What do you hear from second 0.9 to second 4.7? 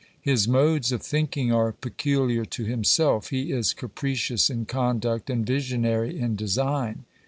of thinking are peculiar to himself; he is capricious in